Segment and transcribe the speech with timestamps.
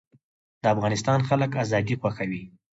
[0.61, 2.43] د افغانستان خلک ازادي خوښوي